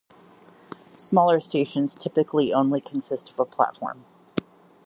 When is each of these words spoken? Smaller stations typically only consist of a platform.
Smaller 0.95 1.39
stations 1.39 1.93
typically 1.93 2.51
only 2.51 2.81
consist 2.81 3.29
of 3.29 3.39
a 3.39 3.45
platform. 3.45 4.03